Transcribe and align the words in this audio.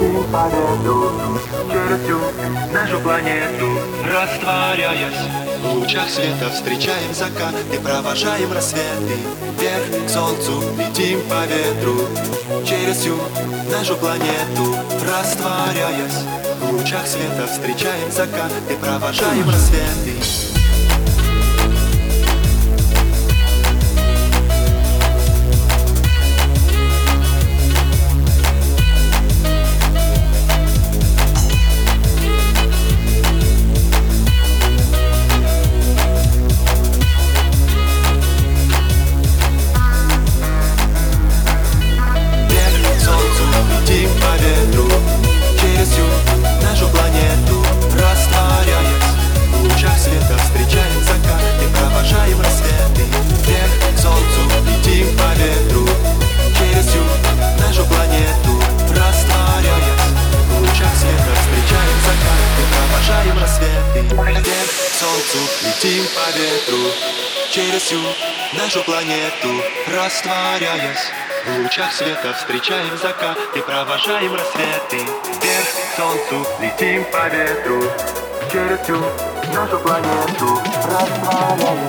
и 0.00 0.22
победу 0.32 1.12
Чертю 1.70 2.20
нашу 2.72 3.00
планету 3.00 3.68
Растворяясь 4.04 5.12
в 5.62 5.74
лучах 5.74 6.08
света 6.08 6.50
Встречаем 6.52 7.14
закат 7.14 7.54
и 7.72 7.76
провожаем 7.78 8.52
рассветы 8.52 9.18
Вверх 9.58 10.06
к 10.06 10.08
солнцу 10.08 10.62
летим 10.78 11.20
по 11.28 11.44
ветру 11.46 12.08
Через 12.64 12.96
всю 12.98 13.16
нашу 13.70 13.96
планету 13.96 14.76
Растворяясь 15.00 16.24
В 16.60 16.72
лучах 16.72 17.06
света 17.06 17.46
встречаем 17.46 18.10
закат. 18.10 18.52
И 18.70 18.74
провожаем 18.74 19.48
рассветы 19.48 20.43
летим 65.84 66.04
по 66.14 66.38
ветру 66.38 66.90
Через 67.50 67.82
всю 67.82 68.00
нашу 68.54 68.82
планету 68.84 69.62
Растворяясь. 69.86 71.10
В 71.46 71.62
лучах 71.62 71.92
света 71.92 72.32
встречаем 72.32 72.96
закат 72.96 73.36
и 73.54 73.60
провожаем 73.60 74.34
рассветы. 74.34 74.96
Вверх 74.96 75.68
к 75.68 75.96
солнцу 75.96 76.46
летим 76.60 77.04
по 77.12 77.28
ветру 77.28 77.82
Через 78.50 78.80
всю 78.80 78.96
нашу 79.54 79.78
планету 79.78 80.58
Растворяясь 80.90 81.83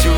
всю 0.00 0.12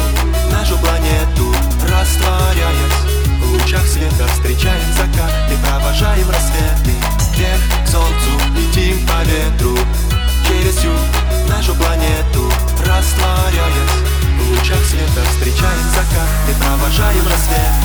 нашу 0.51 0.79
планету 0.79 1.53
Растворяясь. 1.83 3.01
В 3.41 3.53
лучах 3.53 3.85
света 3.87 4.27
Встречаем 4.33 4.93
закат 4.97 5.33
и 5.51 5.57
провожаем 5.67 6.29
рассветы 6.31 6.95
Вверх 7.35 7.61
к 7.85 7.89
солнцу 7.89 8.31
летим 8.57 9.05
по 9.07 9.23
ветру. 9.25 9.77
Через 10.47 10.77
всю 10.77 10.93
нашу 11.49 11.75
планету 11.75 12.51
Растворяясь. 12.79 13.99
В 14.39 14.51
лучах 14.51 14.85
света 14.85 15.23
Встречаем 15.31 15.85
закат 15.91 16.31
и 16.49 16.63
провожаем 16.63 17.27
рассветы 17.27 17.82